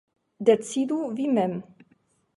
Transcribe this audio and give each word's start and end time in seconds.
Decidu 0.49 0.97
vi 1.19 1.27
mem. 1.37 1.53